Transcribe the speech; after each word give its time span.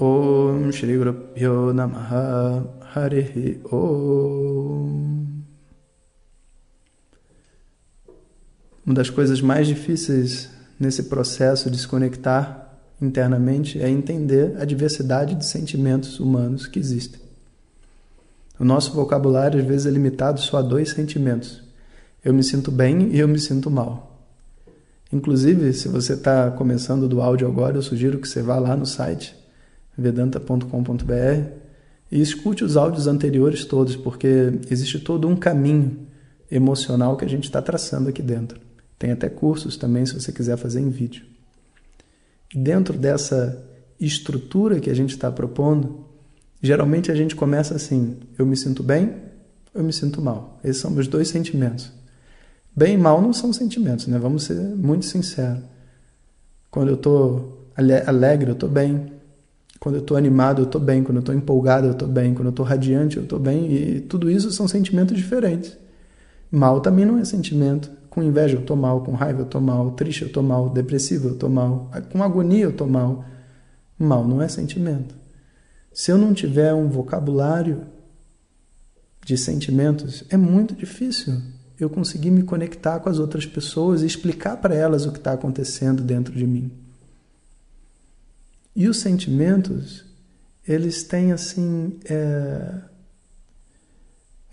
Om 0.00 0.72
Shri 0.72 0.96
Guru 0.96 1.74
Namaha 1.74 2.64
Harihi 2.94 3.60
Om 3.70 5.21
Uma 8.84 8.94
das 8.96 9.08
coisas 9.08 9.40
mais 9.40 9.66
difíceis 9.66 10.50
nesse 10.78 11.04
processo 11.04 11.70
de 11.70 11.78
se 11.78 11.86
conectar 11.86 12.62
internamente 13.00 13.80
é 13.80 13.88
entender 13.88 14.56
a 14.58 14.64
diversidade 14.64 15.34
de 15.36 15.46
sentimentos 15.46 16.18
humanos 16.18 16.66
que 16.66 16.78
existem. 16.78 17.20
O 18.58 18.64
nosso 18.64 18.92
vocabulário 18.92 19.60
às 19.60 19.66
vezes 19.66 19.86
é 19.86 19.90
limitado 19.90 20.40
só 20.40 20.58
a 20.58 20.62
dois 20.62 20.90
sentimentos: 20.90 21.62
eu 22.24 22.34
me 22.34 22.42
sinto 22.42 22.70
bem 22.70 23.10
e 23.12 23.18
eu 23.18 23.28
me 23.28 23.38
sinto 23.38 23.70
mal. 23.70 24.20
Inclusive, 25.12 25.72
se 25.74 25.88
você 25.88 26.14
está 26.14 26.50
começando 26.50 27.08
do 27.08 27.20
áudio 27.20 27.46
agora, 27.46 27.76
eu 27.76 27.82
sugiro 27.82 28.18
que 28.18 28.26
você 28.26 28.42
vá 28.42 28.58
lá 28.58 28.76
no 28.76 28.86
site 28.86 29.36
vedanta.com.br 29.96 31.50
e 32.10 32.20
escute 32.20 32.64
os 32.64 32.76
áudios 32.76 33.06
anteriores 33.06 33.64
todos, 33.64 33.94
porque 33.94 34.58
existe 34.70 34.98
todo 34.98 35.28
um 35.28 35.36
caminho 35.36 36.06
emocional 36.50 37.16
que 37.16 37.24
a 37.24 37.28
gente 37.28 37.44
está 37.44 37.60
traçando 37.60 38.08
aqui 38.08 38.22
dentro. 38.22 38.71
Tem 39.02 39.10
até 39.10 39.28
cursos 39.28 39.76
também, 39.76 40.06
se 40.06 40.14
você 40.14 40.30
quiser 40.30 40.56
fazer 40.56 40.78
em 40.78 40.88
vídeo. 40.88 41.24
Dentro 42.54 42.96
dessa 42.96 43.60
estrutura 43.98 44.78
que 44.78 44.88
a 44.88 44.94
gente 44.94 45.10
está 45.10 45.28
propondo, 45.28 46.06
geralmente 46.62 47.10
a 47.10 47.14
gente 47.16 47.34
começa 47.34 47.74
assim: 47.74 48.18
eu 48.38 48.46
me 48.46 48.56
sinto 48.56 48.80
bem, 48.80 49.12
eu 49.74 49.82
me 49.82 49.92
sinto 49.92 50.22
mal. 50.22 50.60
Esses 50.62 50.80
são 50.80 50.94
os 50.94 51.08
dois 51.08 51.26
sentimentos. 51.26 51.90
Bem 52.76 52.94
e 52.94 52.96
mal 52.96 53.20
não 53.20 53.32
são 53.32 53.52
sentimentos, 53.52 54.06
né? 54.06 54.20
Vamos 54.20 54.44
ser 54.44 54.54
muito 54.54 55.04
sinceros. 55.04 55.64
Quando 56.70 56.90
eu 56.90 56.94
estou 56.94 57.72
alegre, 58.06 58.50
eu 58.50 58.54
estou 58.54 58.68
bem. 58.68 59.14
Quando 59.80 59.96
eu 59.96 60.02
estou 60.02 60.16
animado, 60.16 60.62
eu 60.62 60.66
estou 60.66 60.80
bem. 60.80 61.02
Quando 61.02 61.16
eu 61.16 61.22
estou 61.22 61.34
empolgado, 61.34 61.88
eu 61.88 61.92
estou 61.92 62.06
bem. 62.06 62.34
Quando 62.34 62.46
eu 62.46 62.50
estou 62.50 62.64
radiante, 62.64 63.16
eu 63.16 63.24
estou 63.24 63.40
bem. 63.40 63.68
E 63.72 64.00
tudo 64.02 64.30
isso 64.30 64.52
são 64.52 64.68
sentimentos 64.68 65.16
diferentes. 65.16 65.76
Mal 66.52 66.80
também 66.80 67.04
não 67.04 67.18
é 67.18 67.24
sentimento. 67.24 68.00
Com 68.12 68.22
inveja 68.22 68.58
eu 68.58 68.62
tô 68.62 68.76
mal, 68.76 69.02
com 69.02 69.12
raiva 69.12 69.40
eu 69.40 69.46
tô 69.46 69.58
mal, 69.58 69.92
triste 69.92 70.20
eu 70.20 70.30
tô 70.30 70.42
mal, 70.42 70.68
depressivo 70.68 71.30
eu 71.30 71.34
tô 71.34 71.48
mal, 71.48 71.90
com 72.12 72.22
agonia 72.22 72.64
eu 72.64 72.72
tô 72.76 72.86
mal. 72.86 73.24
Mal 73.98 74.28
não 74.28 74.42
é 74.42 74.48
sentimento. 74.48 75.14
Se 75.94 76.10
eu 76.10 76.18
não 76.18 76.34
tiver 76.34 76.74
um 76.74 76.90
vocabulário 76.90 77.86
de 79.24 79.38
sentimentos, 79.38 80.24
é 80.28 80.36
muito 80.36 80.74
difícil 80.74 81.40
eu 81.80 81.88
conseguir 81.88 82.30
me 82.30 82.42
conectar 82.42 83.00
com 83.00 83.08
as 83.08 83.18
outras 83.18 83.46
pessoas 83.46 84.02
e 84.02 84.06
explicar 84.06 84.58
para 84.58 84.74
elas 84.74 85.06
o 85.06 85.10
que 85.10 85.16
está 85.16 85.32
acontecendo 85.32 86.02
dentro 86.02 86.34
de 86.34 86.46
mim. 86.46 86.70
E 88.76 88.88
os 88.88 88.98
sentimentos, 88.98 90.04
eles 90.68 91.02
têm 91.02 91.32
assim 91.32 91.98
é, 92.04 92.74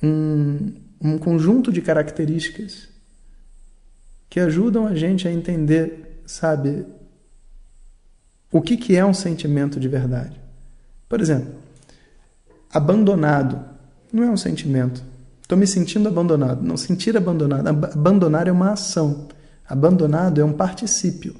um, 0.01 0.75
um 1.01 1.17
conjunto 1.17 1.73
de 1.73 1.81
características 1.81 2.88
que 4.29 4.39
ajudam 4.39 4.85
a 4.85 4.95
gente 4.95 5.27
a 5.27 5.31
entender, 5.31 6.21
sabe, 6.25 6.85
o 8.51 8.61
que, 8.61 8.77
que 8.77 8.95
é 8.95 9.05
um 9.05 9.13
sentimento 9.13 9.79
de 9.79 9.87
verdade. 9.87 10.39
Por 11.07 11.19
exemplo, 11.19 11.53
abandonado 12.71 13.59
não 14.11 14.23
é 14.23 14.29
um 14.29 14.37
sentimento. 14.37 15.03
Estou 15.41 15.57
me 15.57 15.65
sentindo 15.65 16.07
abandonado. 16.07 16.61
Não 16.61 16.77
sentir 16.77 17.17
abandonado. 17.17 17.67
Abandonar 17.67 18.47
é 18.47 18.51
uma 18.51 18.73
ação. 18.73 19.27
Abandonado 19.67 20.39
é 20.39 20.43
um 20.43 20.53
particípio. 20.53 21.35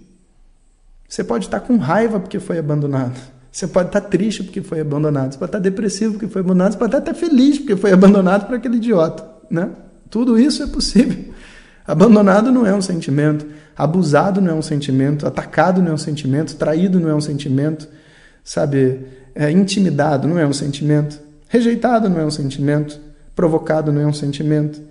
Você 1.07 1.23
pode 1.23 1.45
estar 1.45 1.59
com 1.59 1.77
raiva 1.77 2.19
porque 2.19 2.39
foi 2.39 2.57
abandonado. 2.57 3.19
Você 3.51 3.67
pode 3.67 3.89
estar 3.89 4.01
triste 4.01 4.43
porque 4.43 4.61
foi 4.61 4.79
abandonado. 4.79 5.31
Você 5.31 5.39
pode 5.39 5.49
estar 5.49 5.59
depressivo 5.59 6.13
porque 6.13 6.27
foi 6.27 6.41
abandonado. 6.41 6.71
Você 6.73 6.77
pode 6.77 6.95
estar 6.95 7.09
até 7.09 7.13
feliz 7.19 7.57
porque 7.57 7.75
foi 7.75 7.91
abandonado 7.91 8.45
por 8.45 8.55
aquele 8.55 8.77
idiota. 8.77 9.27
Né? 9.49 9.71
Tudo 10.09 10.37
isso 10.37 10.61
é 10.61 10.67
possível. 10.67 11.33
Abandonado 11.85 12.51
não 12.51 12.65
é 12.65 12.73
um 12.73 12.81
sentimento, 12.81 13.47
abusado 13.75 14.41
não 14.41 14.51
é 14.51 14.53
um 14.53 14.61
sentimento, 14.61 15.25
atacado 15.25 15.81
não 15.81 15.91
é 15.91 15.93
um 15.93 15.97
sentimento, 15.97 16.55
traído 16.55 16.99
não 16.99 17.09
é 17.09 17.15
um 17.15 17.21
sentimento, 17.21 17.87
sabe? 18.43 19.05
É, 19.33 19.49
intimidado 19.49 20.27
não 20.27 20.37
é 20.37 20.45
um 20.45 20.53
sentimento, 20.53 21.19
rejeitado 21.47 22.09
não 22.09 22.19
é 22.19 22.25
um 22.25 22.31
sentimento, 22.31 22.99
provocado 23.35 23.91
não 23.91 24.01
é 24.01 24.05
um 24.05 24.13
sentimento, 24.13 24.81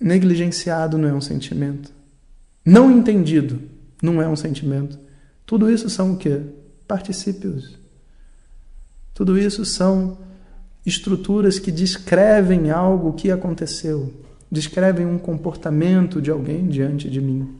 negligenciado 0.00 0.98
não 0.98 1.08
é 1.08 1.12
um 1.12 1.20
sentimento, 1.20 1.92
não 2.64 2.90
entendido 2.90 3.60
não 4.02 4.20
é 4.20 4.28
um 4.28 4.36
sentimento. 4.36 4.98
Tudo 5.46 5.70
isso 5.70 5.88
são 5.88 6.12
o 6.12 6.16
quê? 6.16 6.40
Particípios. 6.86 7.78
Tudo 9.14 9.38
isso 9.38 9.64
são 9.64 10.18
estruturas 10.84 11.58
que 11.58 11.72
descrevem 11.72 12.70
algo 12.70 13.12
que 13.14 13.30
aconteceu 13.30 14.12
descrevem 14.50 15.06
um 15.06 15.18
comportamento 15.18 16.20
de 16.20 16.30
alguém 16.30 16.66
diante 16.68 17.10
de 17.10 17.20
mim. 17.20 17.56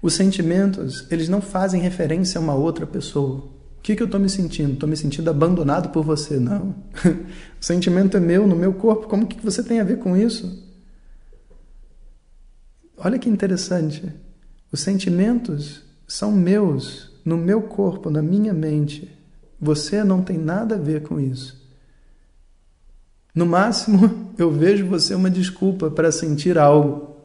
Os 0.00 0.14
sentimentos, 0.14 1.06
eles 1.10 1.28
não 1.28 1.40
fazem 1.40 1.80
referência 1.80 2.38
a 2.38 2.42
uma 2.42 2.54
outra 2.54 2.86
pessoa. 2.86 3.36
O 3.78 3.82
que, 3.82 3.96
que 3.96 4.02
eu 4.02 4.06
estou 4.06 4.20
me 4.20 4.28
sentindo? 4.28 4.74
Estou 4.74 4.88
me 4.88 4.96
sentindo 4.96 5.30
abandonado 5.30 5.90
por 5.90 6.04
você? 6.04 6.38
Não. 6.38 6.74
o 7.60 7.64
sentimento 7.64 8.16
é 8.16 8.20
meu, 8.20 8.46
no 8.46 8.54
meu 8.56 8.74
corpo. 8.74 9.08
Como 9.08 9.26
que 9.26 9.42
você 9.42 9.62
tem 9.62 9.80
a 9.80 9.84
ver 9.84 9.98
com 9.98 10.16
isso? 10.16 10.62
Olha 12.96 13.18
que 13.18 13.28
interessante. 13.28 14.12
Os 14.70 14.80
sentimentos 14.80 15.82
são 16.06 16.32
meus, 16.32 17.10
no 17.24 17.36
meu 17.36 17.62
corpo, 17.62 18.10
na 18.10 18.20
minha 18.20 18.52
mente. 18.52 19.10
Você 19.60 20.04
não 20.04 20.22
tem 20.22 20.36
nada 20.36 20.74
a 20.74 20.78
ver 20.78 21.02
com 21.02 21.18
isso. 21.18 21.63
No 23.34 23.44
máximo, 23.44 24.32
eu 24.38 24.50
vejo 24.50 24.86
você 24.86 25.14
uma 25.14 25.30
desculpa 25.30 25.90
para 25.90 26.12
sentir 26.12 26.56
algo. 26.56 27.16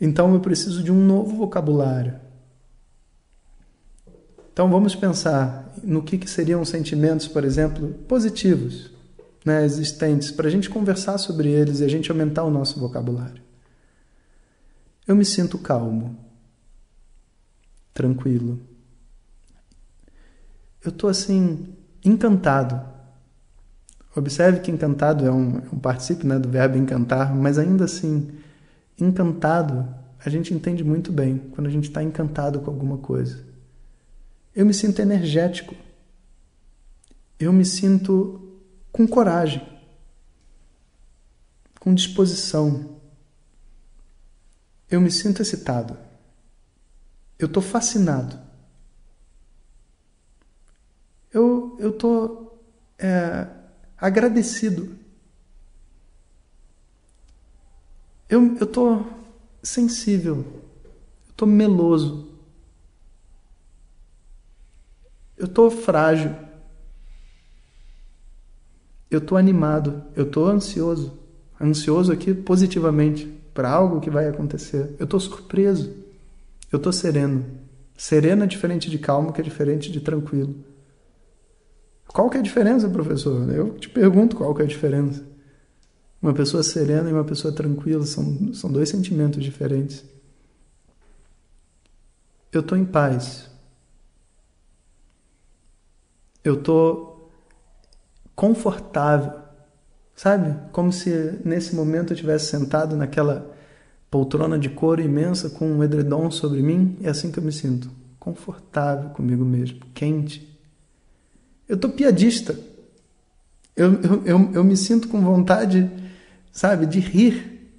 Então 0.00 0.34
eu 0.34 0.40
preciso 0.40 0.82
de 0.82 0.92
um 0.92 1.06
novo 1.06 1.36
vocabulário. 1.36 2.20
Então 4.52 4.68
vamos 4.68 4.94
pensar 4.94 5.72
no 5.82 6.02
que, 6.02 6.18
que 6.18 6.28
seriam 6.28 6.64
sentimentos, 6.64 7.26
por 7.26 7.42
exemplo, 7.42 7.88
positivos, 8.06 8.90
né, 9.44 9.64
existentes, 9.64 10.30
para 10.30 10.46
a 10.46 10.50
gente 10.50 10.68
conversar 10.68 11.16
sobre 11.16 11.48
eles 11.48 11.80
e 11.80 11.84
a 11.84 11.88
gente 11.88 12.10
aumentar 12.10 12.44
o 12.44 12.50
nosso 12.50 12.78
vocabulário. 12.78 13.42
Eu 15.06 15.16
me 15.16 15.24
sinto 15.24 15.56
calmo, 15.56 16.18
tranquilo. 17.94 18.60
Eu 20.84 20.90
estou 20.90 21.08
assim, 21.08 21.74
encantado 22.04 22.92
Observe 24.14 24.60
que 24.60 24.70
encantado 24.70 25.24
é 25.24 25.30
um, 25.30 25.58
é 25.58 25.68
um 25.72 26.26
né, 26.26 26.38
do 26.38 26.48
verbo 26.48 26.76
encantar, 26.76 27.34
mas 27.34 27.58
ainda 27.58 27.84
assim, 27.84 28.30
encantado 28.98 29.88
a 30.24 30.28
gente 30.28 30.54
entende 30.54 30.84
muito 30.84 31.10
bem 31.10 31.38
quando 31.52 31.66
a 31.66 31.70
gente 31.70 31.88
está 31.88 32.02
encantado 32.02 32.60
com 32.60 32.70
alguma 32.70 32.98
coisa. 32.98 33.44
Eu 34.54 34.64
me 34.64 34.74
sinto 34.74 35.00
energético. 35.00 35.74
Eu 37.38 37.52
me 37.52 37.64
sinto 37.64 38.60
com 38.92 39.06
coragem, 39.06 39.66
com 41.80 41.92
disposição. 41.92 43.00
Eu 44.88 45.00
me 45.00 45.10
sinto 45.10 45.42
excitado. 45.42 45.96
Eu 47.38 47.46
estou 47.46 47.62
fascinado. 47.62 48.38
Eu 51.32 51.78
estou. 51.80 52.62
É, 52.98 53.48
agradecido. 54.02 54.98
Eu 58.28 58.54
estou 58.54 59.06
sensível, 59.62 60.44
eu 61.24 61.30
estou 61.30 61.46
meloso, 61.46 62.28
eu 65.36 65.46
estou 65.46 65.70
frágil, 65.70 66.34
eu 69.08 69.20
estou 69.20 69.38
animado, 69.38 70.02
eu 70.16 70.24
estou 70.24 70.48
ansioso. 70.48 71.20
Ansioso 71.60 72.10
aqui 72.10 72.34
positivamente 72.34 73.26
para 73.54 73.70
algo 73.70 74.00
que 74.00 74.10
vai 74.10 74.26
acontecer. 74.26 74.96
Eu 74.98 75.04
estou 75.04 75.20
surpreso, 75.20 75.94
eu 76.72 76.78
estou 76.78 76.92
sereno. 76.92 77.44
Sereno 77.96 78.42
é 78.42 78.46
diferente 78.48 78.90
de 78.90 78.98
calmo, 78.98 79.32
que 79.32 79.40
é 79.40 79.44
diferente 79.44 79.92
de 79.92 80.00
tranquilo. 80.00 80.71
Qual 82.12 82.28
que 82.28 82.36
é 82.36 82.40
a 82.40 82.42
diferença, 82.42 82.88
professor? 82.88 83.50
Eu 83.50 83.74
te 83.78 83.88
pergunto 83.88 84.36
qual 84.36 84.54
que 84.54 84.62
é 84.62 84.64
a 84.64 84.68
diferença. 84.68 85.24
Uma 86.20 86.34
pessoa 86.34 86.62
serena 86.62 87.08
e 87.08 87.12
uma 87.12 87.24
pessoa 87.24 87.52
tranquila 87.52 88.04
são, 88.04 88.52
são 88.54 88.70
dois 88.70 88.90
sentimentos 88.90 89.42
diferentes. 89.42 90.04
Eu 92.52 92.60
estou 92.60 92.76
em 92.76 92.84
paz. 92.84 93.50
Eu 96.44 96.54
estou 96.54 97.30
confortável. 98.36 99.40
Sabe? 100.14 100.54
Como 100.70 100.92
se 100.92 101.40
nesse 101.44 101.74
momento 101.74 102.12
eu 102.12 102.16
tivesse 102.16 102.46
sentado 102.46 102.94
naquela 102.94 103.50
poltrona 104.10 104.58
de 104.58 104.68
couro 104.68 105.00
imensa 105.00 105.48
com 105.48 105.66
um 105.66 105.82
edredom 105.82 106.30
sobre 106.30 106.62
mim. 106.62 106.98
É 107.02 107.08
assim 107.08 107.32
que 107.32 107.38
eu 107.38 107.42
me 107.42 107.50
sinto. 107.52 107.90
Confortável 108.20 109.10
comigo 109.10 109.44
mesmo. 109.44 109.80
Quente. 109.94 110.51
Eu 111.72 111.76
estou 111.76 111.90
piadista. 111.90 112.60
Eu, 113.74 113.94
eu, 114.02 114.22
eu, 114.26 114.50
eu 114.56 114.62
me 114.62 114.76
sinto 114.76 115.08
com 115.08 115.22
vontade, 115.22 115.90
sabe, 116.52 116.84
de 116.84 117.00
rir. 117.00 117.72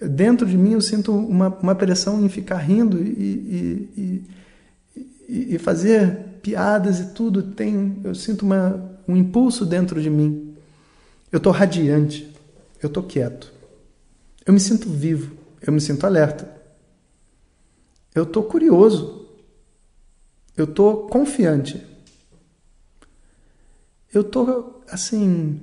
Dentro 0.00 0.44
de 0.44 0.58
mim 0.58 0.72
eu 0.72 0.80
sinto 0.80 1.16
uma, 1.16 1.46
uma 1.62 1.72
pressão 1.76 2.24
em 2.24 2.28
ficar 2.28 2.56
rindo 2.56 3.00
e, 3.00 3.86
e, 3.96 4.24
e, 5.28 5.54
e 5.54 5.58
fazer 5.58 6.40
piadas 6.42 6.98
e 6.98 7.14
tudo. 7.14 7.40
Tem, 7.40 8.00
eu 8.02 8.16
sinto 8.16 8.42
uma, 8.42 8.98
um 9.06 9.16
impulso 9.16 9.64
dentro 9.64 10.02
de 10.02 10.10
mim. 10.10 10.56
Eu 11.30 11.36
estou 11.36 11.52
radiante. 11.52 12.28
Eu 12.82 12.88
estou 12.88 13.04
quieto. 13.04 13.52
Eu 14.44 14.52
me 14.52 14.58
sinto 14.58 14.90
vivo. 14.90 15.36
Eu 15.64 15.72
me 15.72 15.80
sinto 15.80 16.04
alerta. 16.04 16.52
Eu 18.12 18.24
estou 18.24 18.42
curioso. 18.42 19.24
Eu 20.56 20.64
estou 20.64 21.06
confiante. 21.06 21.94
Eu 24.16 24.22
estou, 24.22 24.82
assim, 24.88 25.60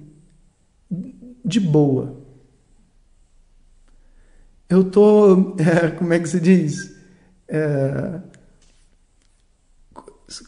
de 1.44 1.59
boa. 1.59 2.21
Eu 4.69 4.81
estou, 4.81 5.55
é, 5.57 5.89
como 5.89 6.13
é 6.13 6.19
que 6.19 6.29
se 6.29 6.39
diz? 6.39 6.95
É, 7.47 8.21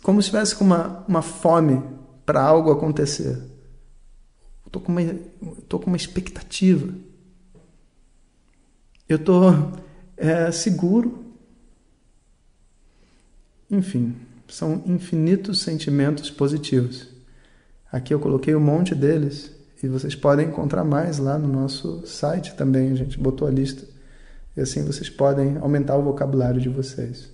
como 0.03 0.21
se 0.21 0.27
estivesse 0.27 0.55
com 0.55 0.63
uma, 0.63 1.03
uma 1.07 1.23
fome 1.23 1.81
para 2.23 2.43
algo 2.43 2.71
acontecer. 2.71 3.41
Estou 4.67 4.79
com, 4.79 4.91
uma, 4.91 5.01
tô 5.67 5.79
com 5.79 5.87
uma 5.87 5.97
expectativa. 5.97 6.93
Eu 9.09 9.17
estou 9.17 9.51
é, 10.15 10.51
seguro. 10.51 11.25
Enfim, 13.67 14.15
são 14.47 14.83
infinitos 14.85 15.61
sentimentos 15.61 16.29
positivos. 16.29 17.14
Aqui 17.91 18.13
eu 18.13 18.19
coloquei 18.19 18.55
um 18.55 18.59
monte 18.59 18.93
deles 18.93 19.51
e 19.81 19.87
vocês 19.87 20.15
podem 20.15 20.47
encontrar 20.47 20.83
mais 20.83 21.17
lá 21.17 21.37
no 21.37 21.47
nosso 21.47 22.05
site 22.05 22.55
também. 22.55 22.91
A 22.91 22.95
gente 22.95 23.19
botou 23.19 23.47
a 23.47 23.51
lista. 23.51 23.85
E 24.55 24.61
assim 24.61 24.83
vocês 24.83 25.09
podem 25.09 25.57
aumentar 25.57 25.97
o 25.97 26.03
vocabulário 26.03 26.59
de 26.59 26.69
vocês. 26.69 27.33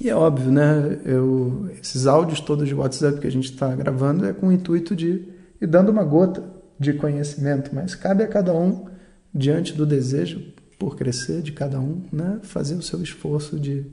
E 0.00 0.08
é 0.08 0.14
óbvio, 0.14 0.50
né? 0.50 0.98
Eu, 1.04 1.70
esses 1.80 2.06
áudios 2.06 2.40
todos 2.40 2.66
de 2.66 2.74
WhatsApp 2.74 3.20
que 3.20 3.26
a 3.26 3.30
gente 3.30 3.52
está 3.52 3.74
gravando 3.74 4.24
é 4.24 4.32
com 4.32 4.48
o 4.48 4.52
intuito 4.52 4.96
de 4.96 5.28
ir 5.60 5.66
dando 5.66 5.90
uma 5.90 6.04
gota 6.04 6.42
de 6.78 6.94
conhecimento, 6.94 7.74
mas 7.74 7.94
cabe 7.94 8.24
a 8.24 8.28
cada 8.28 8.54
um, 8.54 8.86
diante 9.34 9.74
do 9.74 9.84
desejo 9.84 10.42
por 10.78 10.96
crescer 10.96 11.42
de 11.42 11.52
cada 11.52 11.78
um, 11.78 12.02
né? 12.10 12.40
fazer 12.42 12.74
o 12.74 12.82
seu 12.82 13.02
esforço 13.02 13.60
de 13.60 13.86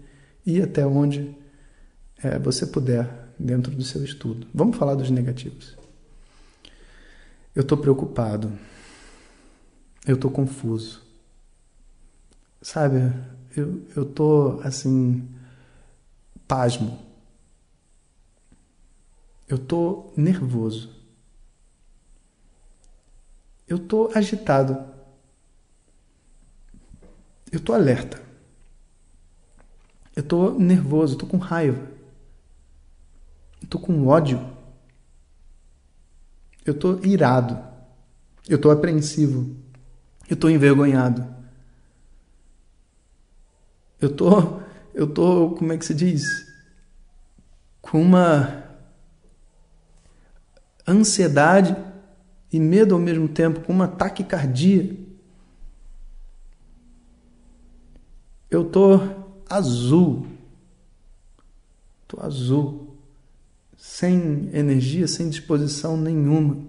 ir 0.45 0.63
até 0.63 0.87
onde 0.87 1.35
é, 2.23 2.39
você 2.39 2.65
puder 2.65 3.26
dentro 3.39 3.75
do 3.75 3.83
seu 3.83 4.03
estudo. 4.03 4.47
Vamos 4.53 4.77
falar 4.77 4.95
dos 4.95 5.09
negativos. 5.09 5.77
Eu 7.55 7.61
estou 7.61 7.77
preocupado. 7.77 8.51
Eu 10.05 10.15
estou 10.15 10.31
confuso. 10.31 11.01
Sabe, 12.61 13.13
eu 13.55 14.03
estou 14.03 14.61
assim, 14.61 15.27
pasmo. 16.47 16.99
Eu 19.47 19.57
estou 19.57 20.13
nervoso. 20.15 20.95
Eu 23.67 23.77
estou 23.77 24.11
agitado. 24.13 24.73
Eu 27.51 27.59
estou 27.59 27.75
alerta. 27.75 28.21
Eu 30.15 30.21
estou 30.21 30.59
nervoso, 30.59 31.13
estou 31.13 31.29
com 31.29 31.37
raiva. 31.37 31.96
Eu 33.67 33.71
tô 33.71 33.79
com 33.79 34.07
ódio. 34.07 34.39
Eu 36.65 36.73
tô 36.73 37.03
irado. 37.03 37.61
Eu 38.47 38.57
tô 38.57 38.71
apreensivo. 38.71 39.57
Eu 40.29 40.37
tô 40.37 40.49
envergonhado. 40.49 41.27
Eu 43.99 44.15
tô, 44.15 44.61
eu 44.93 45.05
tô, 45.05 45.49
como 45.51 45.73
é 45.73 45.77
que 45.77 45.85
se 45.85 45.93
diz? 45.93 46.23
Com 47.81 48.01
uma 48.01 48.63
ansiedade 50.87 51.75
e 52.49 52.61
medo 52.61 52.95
ao 52.95 53.01
mesmo 53.01 53.27
tempo, 53.27 53.59
com 53.59 53.73
uma 53.73 53.89
taquicardia. 53.89 54.97
Eu 58.49 58.63
tô 58.63 58.97
azul. 59.49 60.25
Tô 62.07 62.21
azul 62.21 62.86
sem 63.77 64.49
energia, 64.51 65.07
sem 65.07 65.29
disposição 65.29 65.95
nenhuma. 65.95 66.65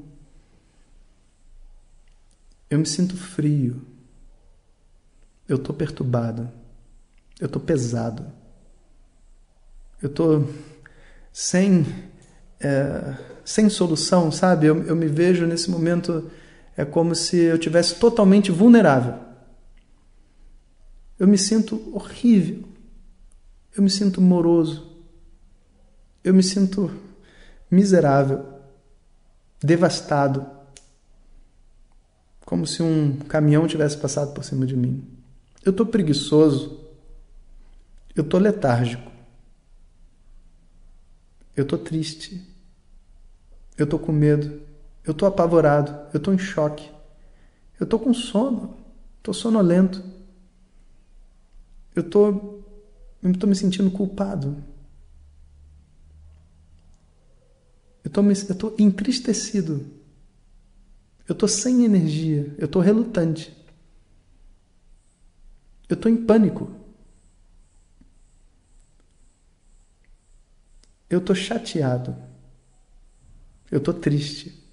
Eu 2.69 2.79
me 2.79 2.87
sinto 2.87 3.17
frio. 3.17 3.83
Eu 5.49 5.57
estou 5.57 5.75
perturbado. 5.75 6.51
Eu 7.41 7.47
estou 7.47 7.61
pesado. 7.61 8.31
Eu 10.03 10.11
estou 10.11 10.49
sem, 11.33 11.87
é, 12.61 13.17
sem 13.45 13.71
solução, 13.71 14.31
sabe? 14.31 14.67
Eu, 14.67 14.85
eu 14.85 14.95
me 14.95 15.07
vejo 15.07 15.47
nesse 15.47 15.71
momento, 15.71 16.31
é 16.77 16.85
como 16.85 17.15
se 17.15 17.39
eu 17.39 17.59
tivesse 17.59 17.95
totalmente 17.95 18.53
vulnerável. 18.53 19.19
Eu 21.19 21.27
me 21.27 21.39
sinto 21.39 21.91
horrível. 21.97 22.69
Eu 23.75 23.83
me 23.83 23.91
sinto 23.91 24.21
moroso. 24.21 24.98
Eu 26.29 26.35
me 26.35 26.43
sinto 26.43 26.91
miserável, 27.71 28.45
devastado, 29.61 30.47
como 32.45 32.67
se 32.67 32.83
um 32.83 33.17
caminhão 33.21 33.67
tivesse 33.67 33.97
passado 33.97 34.35
por 34.35 34.45
cima 34.45 34.67
de 34.67 34.77
mim. 34.77 35.09
Eu 35.65 35.71
estou 35.71 35.87
preguiçoso, 35.87 36.87
eu 38.15 38.25
estou 38.25 38.39
letárgico, 38.39 39.11
eu 41.57 41.63
estou 41.63 41.79
triste, 41.79 42.47
eu 43.79 43.85
estou 43.85 43.99
com 43.99 44.13
medo, 44.13 44.61
eu 45.07 45.13
estou 45.13 45.27
apavorado, 45.27 45.99
eu 46.13 46.19
estou 46.19 46.35
em 46.35 46.39
choque, 46.39 46.91
eu 47.81 47.85
estou 47.85 47.99
com 47.99 48.13
sono, 48.13 48.77
estou 49.17 49.33
sonolento, 49.33 50.05
eu 51.97 52.03
estou 52.03 52.63
me 53.23 53.57
sentindo 53.57 53.91
culpado, 53.91 54.63
Eu 58.09 58.53
estou 58.55 58.75
entristecido. 58.79 59.87
Eu 61.27 61.35
estou 61.35 61.49
sem 61.49 61.85
energia. 61.85 62.55
Eu 62.57 62.65
estou 62.65 62.81
relutante. 62.81 63.55
Eu 65.89 65.95
estou 65.95 66.11
em 66.11 66.25
pânico. 66.25 66.75
Eu 71.11 71.19
estou 71.19 71.37
chateado. 71.37 72.17
Eu 73.71 73.79
estou 73.79 73.93
triste. 73.93 74.67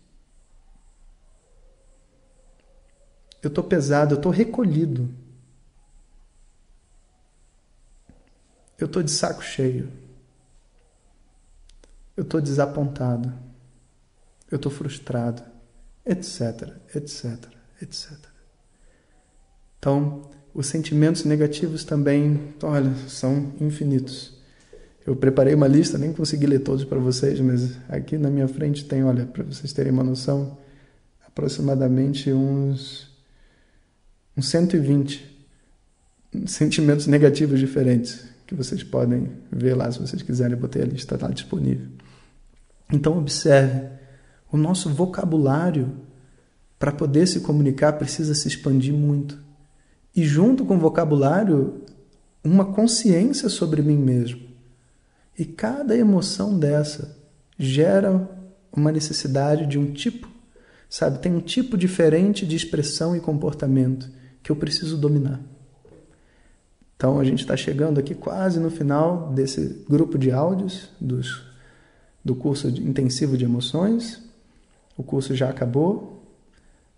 Eu 3.44 3.50
estou 3.50 3.64
pesado. 3.64 4.14
Eu 4.14 4.18
estou 4.18 4.32
recolhido. 4.32 5.14
Eu 8.78 8.88
estou 8.88 9.04
de 9.04 9.12
saco 9.12 9.44
cheio. 9.44 10.05
Eu 12.16 12.24
estou 12.24 12.42
desapontado. 12.42 13.34
Eu 14.50 14.58
estou 14.58 14.72
frustrado, 14.72 15.42
etc, 16.06 16.74
etc, 16.94 17.46
etc. 17.82 18.12
Então, 19.80 20.30
os 20.54 20.68
sentimentos 20.68 21.26
negativos 21.26 21.84
também, 21.84 22.54
olha, 22.64 22.94
são 23.08 23.54
infinitos. 23.60 24.36
Eu 25.06 25.16
preparei 25.16 25.54
uma 25.54 25.68
lista, 25.68 25.98
nem 25.98 26.14
consegui 26.14 26.46
ler 26.46 26.60
todos 26.60 26.86
para 26.86 26.98
vocês, 27.00 27.40
mas 27.40 27.78
aqui 27.90 28.18
na 28.18 28.30
minha 28.30 28.48
frente 28.48 28.86
tem, 28.86 29.04
olha, 29.04 29.26
para 29.26 29.44
vocês 29.44 29.74
terem 29.74 29.92
uma 29.92 30.04
noção, 30.04 30.58
aproximadamente 31.28 32.32
uns, 32.32 33.10
uns 34.38 34.48
120 34.48 35.36
sentimentos 36.48 37.08
negativos 37.08 37.60
diferentes 37.60 38.26
que 38.48 38.56
vocês 38.56 38.84
podem 38.84 39.32
ver 39.52 39.76
lá 39.76 39.92
se 39.92 40.00
vocês 40.00 40.22
quiserem. 40.22 40.54
Eu 40.54 40.60
botei 40.60 40.82
a 40.82 40.86
lista 40.86 41.18
lá 41.22 41.30
disponível. 41.30 41.88
Então, 42.92 43.18
observe: 43.18 43.88
o 44.52 44.58
nosso 44.58 44.90
vocabulário 44.94 45.92
para 46.78 46.92
poder 46.92 47.28
se 47.28 47.40
comunicar 47.40 47.94
precisa 47.94 48.36
se 48.36 48.48
expandir 48.48 48.94
muito. 48.94 49.40
E 50.16 50.24
junto 50.24 50.66
com 50.66 50.76
o 50.76 50.80
vocabulário, 50.80 51.82
uma 52.44 52.66
consciência 52.66 53.50
sobre 53.50 53.82
mim 53.82 53.98
mesmo. 53.98 54.42
E 55.38 55.44
cada 55.44 55.98
emoção 55.98 56.58
dessa 56.58 57.18
gera 57.58 58.30
uma 58.72 58.92
necessidade 58.92 59.66
de 59.66 59.80
um 59.80 59.92
tipo, 59.92 60.30
sabe? 60.90 61.20
Tem 61.20 61.34
um 61.34 61.42
tipo 61.42 61.78
diferente 61.78 62.46
de 62.46 62.56
expressão 62.56 63.16
e 63.16 63.20
comportamento 63.20 64.10
que 64.44 64.52
eu 64.52 64.56
preciso 64.56 64.98
dominar. 64.98 65.42
Então 66.96 67.20
a 67.20 67.24
gente 67.24 67.40
está 67.40 67.58
chegando 67.58 68.00
aqui 68.00 68.16
quase 68.16 68.60
no 68.60 68.70
final 68.70 69.34
desse 69.34 69.86
grupo 69.90 70.18
de 70.18 70.32
áudios 70.32 70.90
dos, 71.00 71.44
do 72.26 72.36
curso 72.36 72.68
intensivo 72.68 73.38
de 73.38 73.46
emoções. 73.46 74.22
O 74.98 75.04
curso 75.04 75.34
já 75.36 75.50
acabou, 75.50 76.24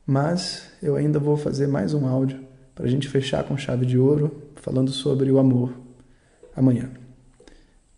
mas 0.05 0.69
eu 0.81 0.95
ainda 0.95 1.19
vou 1.19 1.35
fazer 1.35 1.67
mais 1.67 1.93
um 1.93 2.07
áudio 2.07 2.39
para 2.73 2.85
a 2.85 2.89
gente 2.89 3.09
fechar 3.09 3.43
com 3.43 3.57
chave 3.57 3.85
de 3.85 3.97
ouro 3.97 4.43
falando 4.55 4.91
sobre 4.91 5.29
o 5.29 5.37
amor 5.37 5.73
amanhã. 6.55 6.89